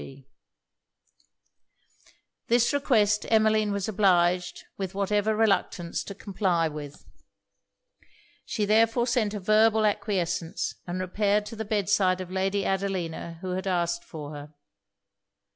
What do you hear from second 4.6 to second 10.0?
with whatever reluctance, to comply with. She therefore sent a verbal